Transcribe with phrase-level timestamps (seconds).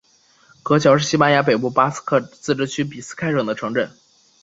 [0.63, 3.91] 格乔是西班牙北部巴斯克自治区比斯开省的城镇。